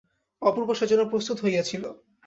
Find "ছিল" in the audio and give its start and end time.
1.63-1.83